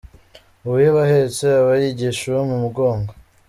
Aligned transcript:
uwiba 0.67 0.99
ahetse 1.07 1.45
aba 1.59 1.73
yigisha 1.81 2.23
uwo 2.29 2.41
mumugongo. 2.49 3.11